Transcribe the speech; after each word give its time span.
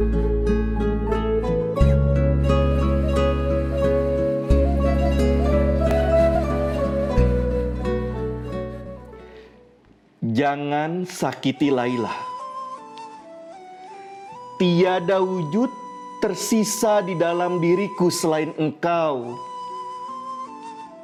Jangan 0.00 0.16
sakiti 11.04 11.68
Laila. 11.68 12.08
Tiada 14.56 15.20
wujud 15.20 15.68
tersisa 16.24 17.04
di 17.04 17.12
dalam 17.20 17.60
diriku 17.60 18.08
selain 18.08 18.56
engkau. 18.56 19.36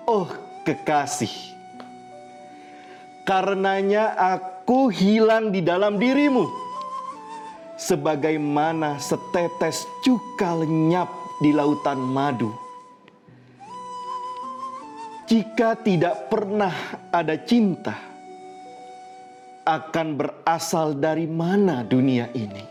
Oh 0.08 0.32
kekasih, 0.64 1.52
karenanya 3.28 4.16
aku 4.16 4.88
hilang 4.88 5.52
di 5.52 5.60
dalam 5.60 6.00
dirimu. 6.00 6.64
Sebagaimana 7.76 8.96
setetes 8.96 9.84
cuka 10.00 10.64
lenyap 10.64 11.12
di 11.44 11.52
lautan 11.52 12.00
madu. 12.00 12.48
Jika 15.28 15.76
tidak 15.84 16.32
pernah 16.32 16.72
ada 17.12 17.36
cinta, 17.36 17.98
akan 19.66 20.08
berasal 20.16 20.96
dari 20.96 21.26
mana 21.28 21.82
dunia 21.82 22.30
ini? 22.32 22.64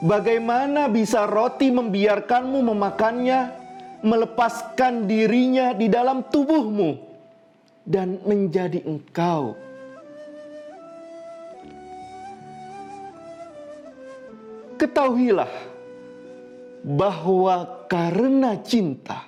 Bagaimana 0.00 0.86
bisa 0.86 1.26
roti 1.26 1.74
membiarkanmu 1.74 2.60
memakannya, 2.72 3.40
melepaskan 4.06 5.10
dirinya 5.10 5.74
di 5.74 5.90
dalam 5.90 6.22
tubuhmu, 6.30 7.02
dan 7.82 8.22
menjadi 8.22 8.80
engkau? 8.86 9.63
Ketahuilah 14.84 15.48
bahwa 16.84 17.88
karena 17.88 18.60
cinta, 18.60 19.24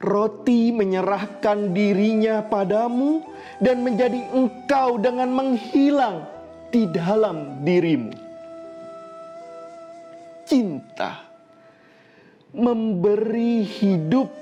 roti 0.00 0.72
menyerahkan 0.72 1.76
dirinya 1.76 2.40
padamu 2.40 3.20
dan 3.60 3.84
menjadi 3.84 4.16
engkau 4.32 4.96
dengan 4.96 5.36
menghilang 5.36 6.24
di 6.72 6.88
dalam 6.88 7.60
dirimu. 7.60 8.16
Cinta 10.48 11.20
memberi 12.56 13.68
hidup 13.68 14.32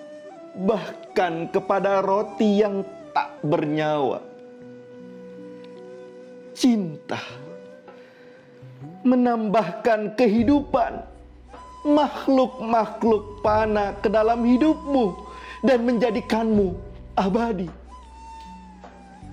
bahkan 0.55 1.50
kepada 1.50 1.98
roti 1.98 2.62
yang 2.62 2.86
tak 3.11 3.42
bernyawa. 3.42 4.22
Cinta 6.55 7.44
menambahkan 9.05 10.16
kehidupan 10.16 11.05
makhluk-makhluk 11.84 13.44
panah 13.44 13.92
ke 14.00 14.08
dalam 14.08 14.41
hidupmu 14.41 15.12
dan 15.60 15.84
menjadikanmu 15.84 16.72
abadi. 17.12 17.69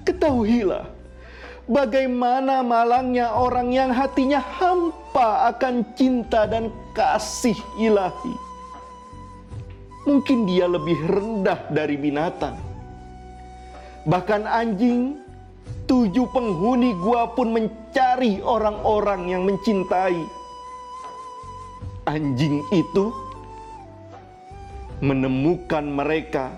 Ketahuilah 0.04 0.84
bagaimana 1.72 2.60
malangnya 2.60 3.32
orang 3.32 3.72
yang 3.72 3.92
hatinya 3.96 4.44
hampa 4.44 5.56
akan 5.56 5.88
cinta 5.96 6.44
dan 6.44 6.68
kasih 6.92 7.56
ilahi. 7.80 8.36
Mungkin 10.04 10.50
dia 10.50 10.66
lebih 10.68 10.98
rendah 11.08 11.62
dari 11.72 11.96
binatang. 11.96 12.58
Bahkan 14.10 14.50
anjing, 14.50 15.21
tujuh 15.92 16.24
penghuni 16.32 16.96
gua 16.96 17.36
pun 17.36 17.52
mencari 17.52 18.40
orang-orang 18.40 19.28
yang 19.28 19.44
mencintai. 19.44 20.24
Anjing 22.08 22.64
itu 22.72 23.12
menemukan 25.04 25.84
mereka, 25.84 26.56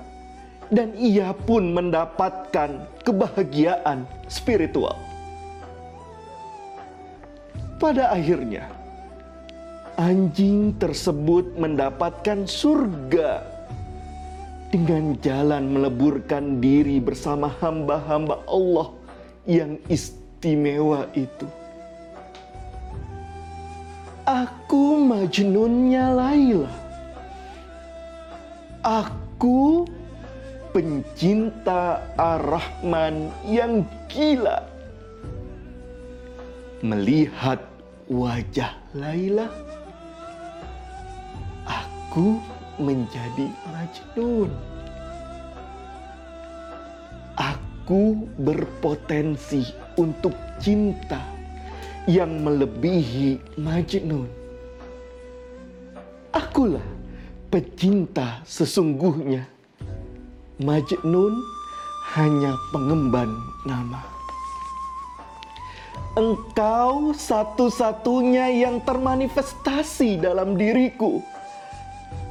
dan 0.70 0.94
ia 0.94 1.34
pun 1.34 1.74
mendapatkan 1.74 2.86
kebahagiaan 3.02 4.06
spiritual. 4.30 5.02
Pada 7.82 8.14
akhirnya, 8.14 8.70
anjing 9.98 10.78
tersebut 10.78 11.58
mendapatkan 11.58 12.46
surga 12.46 13.42
dengan 14.70 15.18
jalan 15.26 15.74
meleburkan 15.74 16.62
diri 16.62 17.02
bersama 17.02 17.50
hamba-hamba 17.58 18.38
Allah 18.46 19.03
yang 19.48 19.80
istimewa 19.92 21.08
itu. 21.16 21.48
Aku 24.24 25.04
Majnunnya 25.04 26.16
Laila 26.16 26.84
Aku 28.84 29.88
pencinta 30.76 32.04
Ar-Rahman 32.20 33.32
yang 33.48 33.88
gila. 34.12 34.60
Melihat 36.84 37.64
wajah 38.12 38.76
Laila, 38.92 39.48
aku 41.64 42.44
menjadi 42.76 43.48
Majnun. 43.72 44.52
Aku 47.84 48.16
berpotensi 48.40 49.60
untuk 50.00 50.32
cinta 50.56 51.20
yang 52.08 52.40
melebihi 52.40 53.60
Majnun. 53.60 54.24
Akulah 56.32 56.88
pecinta 57.52 58.40
sesungguhnya. 58.48 59.44
Majnun 60.64 61.36
hanya 62.16 62.56
pengemban 62.72 63.28
nama. 63.68 64.00
Engkau 66.16 67.12
satu-satunya 67.12 68.64
yang 68.64 68.80
termanifestasi 68.80 70.24
dalam 70.24 70.56
diriku. 70.56 71.20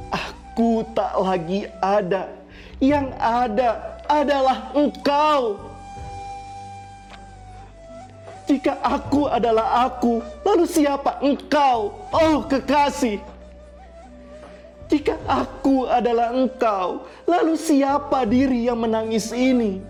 Aku 0.09 0.81
tak 0.97 1.13
lagi 1.21 1.69
ada. 1.77 2.41
Yang 2.81 3.07
ada 3.21 3.92
adalah 4.21 4.69
engkau. 4.77 5.57
Jika 8.43 8.77
aku 8.83 9.25
adalah 9.31 9.87
aku, 9.87 10.21
lalu 10.43 10.67
siapa 10.67 11.17
engkau? 11.23 11.95
Oh 12.11 12.43
kekasih. 12.45 13.17
Jika 14.91 15.17
aku 15.25 15.89
adalah 15.89 16.35
engkau, 16.35 17.07
lalu 17.25 17.57
siapa 17.57 18.27
diri 18.29 18.69
yang 18.69 18.83
menangis 18.83 19.33
ini? 19.33 19.81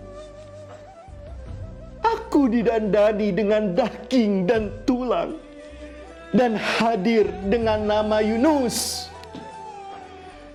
Aku 2.00 2.48
didandani 2.48 3.28
dengan 3.34 3.74
daging 3.76 4.48
dan 4.48 4.70
tulang 4.88 5.36
dan 6.32 6.56
hadir 6.56 7.28
dengan 7.50 7.84
nama 7.84 8.22
Yunus. 8.22 9.10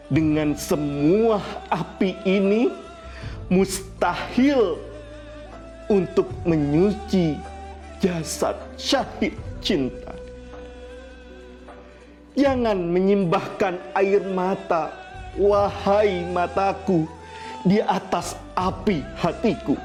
Dengan 0.09 0.57
semua 0.57 1.37
api 1.69 2.17
ini 2.25 2.88
mustahil 3.49 4.77
untuk 5.89 6.29
menyuci 6.45 7.35
jasad 7.97 8.55
syahid 8.77 9.33
cinta. 9.59 10.13
Jangan 12.37 12.77
menyimbahkan 12.77 13.81
air 13.97 14.23
mata, 14.31 14.95
wahai 15.35 16.23
mataku, 16.29 17.03
di 17.67 17.83
atas 17.83 18.37
api 18.55 19.03
hatiku. 19.19 19.75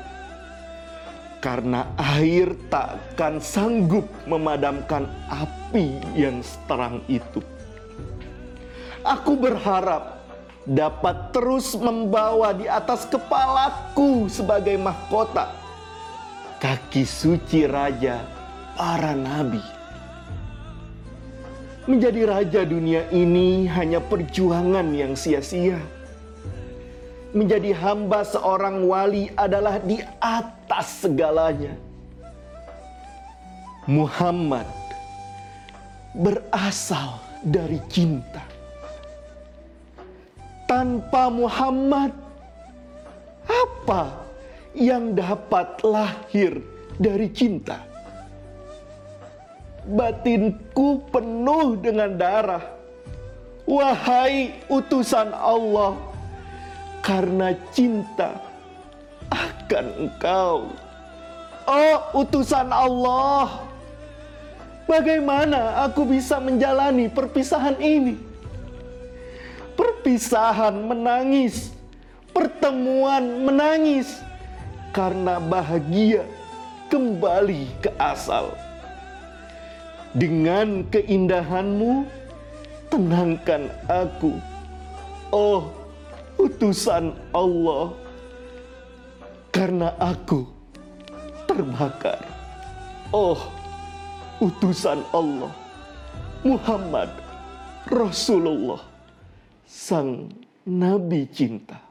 Karena 1.42 1.90
air 1.98 2.54
takkan 2.70 3.42
sanggup 3.42 4.06
memadamkan 4.24 5.10
api 5.28 5.98
yang 6.14 6.40
seterang 6.40 7.02
itu. 7.10 7.42
Aku 9.04 9.36
berharap 9.36 10.13
dapat 10.64 11.30
terus 11.36 11.76
membawa 11.76 12.56
di 12.56 12.64
atas 12.64 13.04
kepalaku 13.04 14.32
sebagai 14.32 14.80
mahkota 14.80 15.52
kaki 16.60 17.04
suci 17.04 17.68
raja 17.68 18.24
para 18.72 19.12
nabi 19.12 19.60
Menjadi 21.84 22.24
raja 22.24 22.64
dunia 22.64 23.04
ini 23.12 23.68
hanya 23.68 24.00
perjuangan 24.00 24.88
yang 24.96 25.12
sia-sia. 25.12 25.76
Menjadi 27.36 27.76
hamba 27.76 28.24
seorang 28.24 28.88
wali 28.88 29.28
adalah 29.36 29.76
di 29.84 30.00
atas 30.16 31.04
segalanya. 31.04 31.76
Muhammad 33.84 34.64
berasal 36.16 37.20
dari 37.44 37.76
cinta. 37.92 38.53
Tanpa 40.94 41.26
Muhammad, 41.26 42.14
apa 43.50 44.14
yang 44.78 45.10
dapat 45.10 45.82
lahir 45.82 46.62
dari 47.02 47.34
cinta? 47.34 47.82
batinku 49.90 51.02
penuh 51.12 51.74
dengan 51.82 52.14
darah. 52.14 52.64
Wahai 53.66 54.54
utusan 54.70 55.34
Allah, 55.34 55.98
karena 57.02 57.58
cinta 57.74 58.38
akan 59.34 59.86
engkau. 59.98 60.70
Oh 61.66 61.98
utusan 62.22 62.70
Allah, 62.70 63.66
bagaimana 64.86 65.90
aku 65.90 66.06
bisa 66.06 66.38
menjalani 66.38 67.10
perpisahan 67.10 67.82
ini? 67.82 68.33
Perpisahan 70.04 70.84
menangis, 70.84 71.72
pertemuan 72.36 73.24
menangis, 73.40 74.20
karena 74.92 75.40
bahagia 75.40 76.28
kembali 76.92 77.72
ke 77.80 77.88
asal. 77.96 78.52
Dengan 80.12 80.84
keindahanmu, 80.92 82.04
tenangkan 82.92 83.72
aku. 83.88 84.36
Oh, 85.32 85.72
utusan 86.36 87.16
Allah. 87.32 87.96
Karena 89.56 89.88
aku 89.96 90.44
terbakar. 91.48 92.20
Oh, 93.08 93.40
utusan 94.36 95.00
Allah. 95.16 95.48
Muhammad 96.44 97.08
Rasulullah, 97.88 98.84
sang 99.74 100.30
Nabi 100.70 101.26
cinta. 101.34 101.82